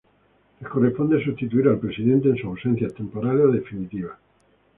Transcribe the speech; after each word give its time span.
Les 0.61 0.67
corresponde 0.69 1.19
sustituir 1.21 1.67
al 1.67 1.77
Presidente 1.77 2.29
en 2.31 2.35
sus 2.37 2.45
ausencias 2.45 2.91
temporales 2.95 3.45
o 3.45 3.51
definitivas. 3.51 4.17